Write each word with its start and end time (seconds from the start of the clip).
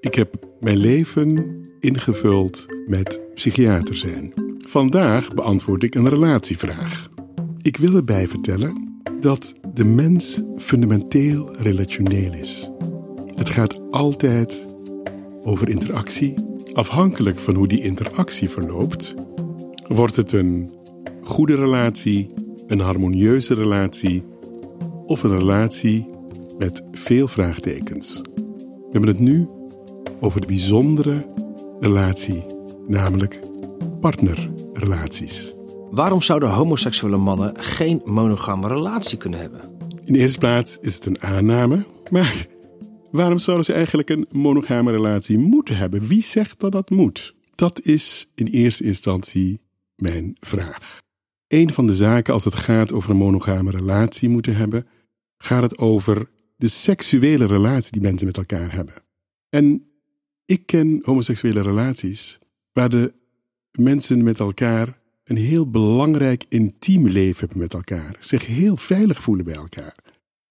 Ik 0.00 0.14
heb 0.14 0.34
mijn 0.60 0.76
leven 0.76 1.60
ingevuld 1.80 2.66
met 2.86 3.20
psychiater 3.34 3.96
zijn. 3.96 4.32
Vandaag 4.58 5.34
beantwoord 5.34 5.82
ik 5.82 5.94
een 5.94 6.08
relatievraag. 6.08 7.08
Ik 7.62 7.76
wil 7.76 7.94
erbij 7.94 8.28
vertellen 8.28 9.00
dat 9.20 9.54
de 9.74 9.84
mens 9.84 10.42
fundamenteel 10.56 11.56
relationeel 11.56 12.32
is. 12.32 12.70
Het 13.34 13.48
gaat 13.48 13.80
altijd 13.90 14.66
over 15.42 15.68
interactie. 15.68 16.34
Afhankelijk 16.72 17.38
van 17.38 17.54
hoe 17.54 17.68
die 17.68 17.82
interactie 17.82 18.48
verloopt, 18.48 19.14
wordt 19.86 20.16
het 20.16 20.32
een 20.32 20.70
goede 21.22 21.54
relatie, 21.54 22.32
een 22.66 22.80
harmonieuze 22.80 23.54
relatie 23.54 24.24
of 25.06 25.22
een 25.22 25.38
relatie 25.38 26.06
met 26.58 26.82
veel 26.92 27.26
vraagtekens. 27.26 28.22
We 28.34 28.94
hebben 28.94 29.10
het 29.10 29.18
nu 29.18 29.48
over 30.20 30.40
de 30.40 30.46
bijzondere 30.46 31.26
relatie, 31.80 32.44
namelijk 32.86 33.40
partnerrelaties. 34.00 35.54
Waarom 35.90 36.22
zouden 36.22 36.48
homoseksuele 36.48 37.16
mannen 37.16 37.52
geen 37.56 38.00
monogame 38.04 38.68
relatie 38.68 39.18
kunnen 39.18 39.40
hebben? 39.40 39.60
In 40.04 40.12
de 40.12 40.18
eerste 40.18 40.38
plaats 40.38 40.78
is 40.80 40.94
het 40.94 41.06
een 41.06 41.22
aanname, 41.22 41.86
maar 42.10 42.46
waarom 43.10 43.38
zouden 43.38 43.64
ze 43.64 43.72
eigenlijk 43.72 44.10
een 44.10 44.26
monogame 44.32 44.90
relatie 44.90 45.38
moeten 45.38 45.76
hebben? 45.76 46.06
Wie 46.06 46.22
zegt 46.22 46.60
dat 46.60 46.72
dat 46.72 46.90
moet? 46.90 47.34
Dat 47.54 47.80
is 47.82 48.30
in 48.34 48.46
eerste 48.46 48.84
instantie 48.84 49.60
mijn 49.96 50.36
vraag. 50.40 51.00
Een 51.48 51.72
van 51.72 51.86
de 51.86 51.94
zaken 51.94 52.32
als 52.32 52.44
het 52.44 52.54
gaat 52.54 52.92
over 52.92 53.10
een 53.10 53.16
monogame 53.16 53.70
relatie 53.70 54.28
moeten 54.28 54.56
hebben, 54.56 54.86
gaat 55.38 55.62
het 55.62 55.78
over 55.78 56.30
de 56.56 56.68
seksuele 56.68 57.46
relatie 57.46 57.92
die 57.92 58.02
mensen 58.02 58.26
met 58.26 58.36
elkaar 58.36 58.72
hebben. 58.72 58.94
En 59.48 59.88
ik 60.48 60.66
ken 60.66 61.00
homoseksuele 61.02 61.60
relaties 61.60 62.38
waar 62.72 62.88
de 62.88 63.14
mensen 63.70 64.22
met 64.22 64.38
elkaar 64.38 65.00
een 65.24 65.36
heel 65.36 65.70
belangrijk 65.70 66.44
intiem 66.48 67.06
leven 67.06 67.38
hebben 67.38 67.58
met 67.58 67.74
elkaar, 67.74 68.16
zich 68.20 68.46
heel 68.46 68.76
veilig 68.76 69.22
voelen 69.22 69.44
bij 69.44 69.54
elkaar, 69.54 69.94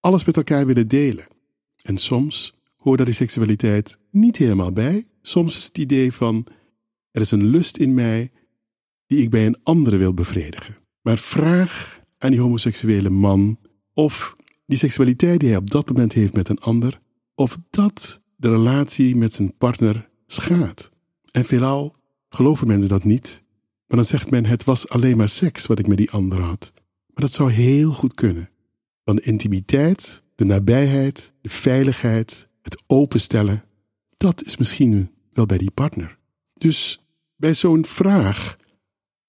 alles 0.00 0.24
met 0.24 0.36
elkaar 0.36 0.66
willen 0.66 0.88
delen. 0.88 1.26
En 1.82 1.96
soms 1.96 2.54
hoort 2.76 2.96
daar 2.96 3.06
die 3.06 3.14
seksualiteit 3.14 3.98
niet 4.10 4.36
helemaal 4.36 4.72
bij. 4.72 5.06
Soms 5.22 5.56
is 5.56 5.64
het 5.64 5.78
idee 5.78 6.12
van 6.12 6.46
er 7.10 7.20
is 7.20 7.30
een 7.30 7.46
lust 7.46 7.76
in 7.76 7.94
mij 7.94 8.30
die 9.06 9.22
ik 9.22 9.30
bij 9.30 9.46
een 9.46 9.58
andere 9.62 9.96
wil 9.96 10.14
bevredigen. 10.14 10.76
Maar 11.02 11.18
vraag 11.18 12.00
aan 12.18 12.30
die 12.30 12.40
homoseksuele 12.40 13.10
man 13.10 13.58
of 13.92 14.36
die 14.66 14.78
seksualiteit 14.78 15.40
die 15.40 15.48
hij 15.48 15.58
op 15.58 15.70
dat 15.70 15.88
moment 15.88 16.12
heeft 16.12 16.32
met 16.32 16.48
een 16.48 16.58
ander, 16.58 17.00
of 17.34 17.58
dat 17.70 18.20
de 18.40 18.48
relatie 18.48 19.16
met 19.16 19.34
zijn 19.34 19.56
partner 19.56 20.08
schaadt. 20.26 20.90
En 21.30 21.44
veelal 21.44 21.96
geloven 22.28 22.66
mensen 22.66 22.88
dat 22.88 23.04
niet, 23.04 23.42
maar 23.86 23.96
dan 23.96 24.06
zegt 24.06 24.30
men 24.30 24.46
het 24.46 24.64
was 24.64 24.88
alleen 24.88 25.16
maar 25.16 25.28
seks 25.28 25.66
wat 25.66 25.78
ik 25.78 25.86
met 25.86 25.96
die 25.96 26.10
ander 26.10 26.40
had. 26.40 26.72
Maar 26.74 27.24
dat 27.24 27.32
zou 27.32 27.50
heel 27.50 27.92
goed 27.92 28.14
kunnen. 28.14 28.50
Want 29.02 29.18
de 29.18 29.24
intimiteit, 29.24 30.22
de 30.34 30.44
nabijheid, 30.44 31.32
de 31.40 31.48
veiligheid, 31.48 32.48
het 32.62 32.82
openstellen, 32.86 33.64
dat 34.16 34.44
is 34.44 34.56
misschien 34.56 35.10
wel 35.32 35.46
bij 35.46 35.58
die 35.58 35.70
partner. 35.70 36.18
Dus 36.52 37.00
bij 37.36 37.54
zo'n 37.54 37.84
vraag 37.84 38.56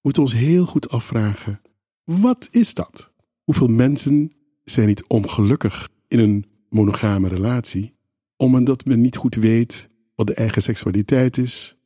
moeten 0.00 0.22
we 0.22 0.28
ons 0.28 0.38
heel 0.38 0.66
goed 0.66 0.90
afvragen: 0.90 1.60
wat 2.04 2.48
is 2.50 2.74
dat? 2.74 3.12
Hoeveel 3.42 3.68
mensen 3.68 4.30
zijn 4.64 4.86
niet 4.86 5.04
ongelukkig 5.06 5.88
in 6.08 6.18
een 6.18 6.44
monogame 6.68 7.28
relatie, 7.28 7.94
omdat 8.40 8.84
men 8.84 9.00
niet 9.00 9.16
goed 9.16 9.34
weet 9.34 9.88
wat 10.14 10.26
de 10.26 10.34
eigen 10.34 10.62
seksualiteit 10.62 11.38
is, 11.38 11.76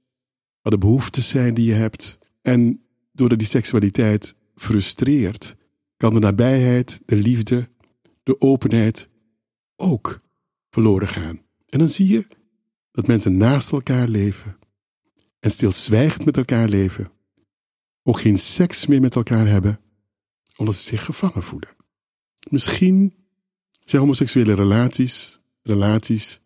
wat 0.62 0.72
de 0.72 0.78
behoeftes 0.78 1.28
zijn 1.28 1.54
die 1.54 1.66
je 1.66 1.72
hebt. 1.72 2.18
En 2.42 2.82
doordat 3.12 3.38
die 3.38 3.48
seksualiteit 3.48 4.34
frustreert, 4.54 5.56
kan 5.96 6.14
de 6.14 6.20
nabijheid, 6.20 7.00
de 7.06 7.16
liefde, 7.16 7.68
de 8.22 8.40
openheid 8.40 9.08
ook 9.76 10.20
verloren 10.70 11.08
gaan. 11.08 11.42
En 11.68 11.78
dan 11.78 11.88
zie 11.88 12.08
je 12.08 12.26
dat 12.90 13.06
mensen 13.06 13.36
naast 13.36 13.72
elkaar 13.72 14.08
leven 14.08 14.58
en 15.40 15.50
stilzwijgend 15.50 16.24
met 16.24 16.36
elkaar 16.36 16.68
leven, 16.68 17.10
ook 18.02 18.20
geen 18.20 18.38
seks 18.38 18.86
meer 18.86 19.00
met 19.00 19.14
elkaar 19.14 19.46
hebben, 19.46 19.80
omdat 20.56 20.74
ze 20.74 20.82
zich 20.82 21.04
gevangen 21.04 21.42
voelen. 21.42 21.76
Misschien 22.50 23.14
zijn 23.84 24.02
homoseksuele 24.02 24.54
relaties 24.54 25.42
relaties 25.64 26.40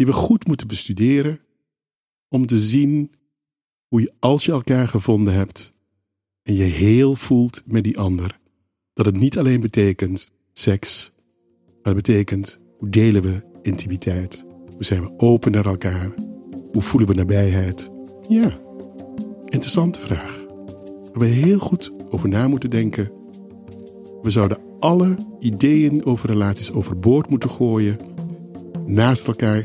die 0.00 0.08
we 0.08 0.14
goed 0.14 0.46
moeten 0.46 0.66
bestuderen 0.66 1.40
om 2.28 2.46
te 2.46 2.60
zien 2.60 3.10
hoe 3.88 4.00
je 4.00 4.12
als 4.18 4.44
je 4.44 4.52
elkaar 4.52 4.88
gevonden 4.88 5.34
hebt 5.34 5.72
en 6.42 6.54
je 6.54 6.62
heel 6.62 7.14
voelt 7.14 7.62
met 7.66 7.84
die 7.84 7.98
ander, 7.98 8.40
dat 8.92 9.06
het 9.06 9.16
niet 9.16 9.38
alleen 9.38 9.60
betekent 9.60 10.32
seks, 10.52 11.12
maar 11.66 11.94
het 11.94 12.06
betekent 12.06 12.60
hoe 12.78 12.88
delen 12.88 13.22
we 13.22 13.42
intimiteit, 13.62 14.44
hoe 14.72 14.84
zijn 14.84 15.02
we 15.02 15.12
open 15.16 15.52
naar 15.52 15.66
elkaar, 15.66 16.14
hoe 16.72 16.82
voelen 16.82 17.08
we 17.08 17.14
nabijheid. 17.14 17.90
Ja, 18.28 18.58
interessante 19.44 20.00
vraag. 20.00 20.44
Waar 21.12 21.18
we 21.18 21.26
heel 21.26 21.58
goed 21.58 21.92
over 22.10 22.28
na 22.28 22.48
moeten 22.48 22.70
denken. 22.70 23.12
We 24.22 24.30
zouden 24.30 24.58
alle 24.78 25.16
ideeën 25.40 26.04
over 26.04 26.28
relaties 26.28 26.72
overboord 26.72 27.30
moeten 27.30 27.50
gooien, 27.50 27.96
naast 28.86 29.26
elkaar 29.26 29.64